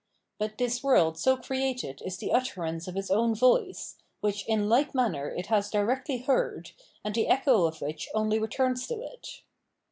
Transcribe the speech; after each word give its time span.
But 0.39 0.57
this 0.57 0.81
world 0.81 1.19
so 1.19 1.37
created 1.37 2.01
is 2.03 2.17
the 2.17 2.31
utterance 2.31 2.87
of 2.87 2.97
its 2.97 3.11
own 3.11 3.35
voice, 3.35 3.97
which 4.19 4.47
in 4.47 4.67
like 4.67 4.95
manner 4.95 5.29
it 5.29 5.45
has 5.45 5.69
directly 5.69 6.17
heard, 6.17 6.71
and 7.03 7.13
the 7.13 7.27
echo 7.27 7.65
of 7.67 7.81
which 7.81 8.09
only 8.15 8.39
returns 8.39 8.87
to 8.87 8.95
it. 8.99 9.41